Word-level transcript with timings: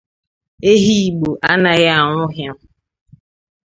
Ehi 0.71 0.93
Igbo 1.07 1.29
anaghị 1.51 1.87
anwụ 1.99 2.23
hịam 2.35 2.57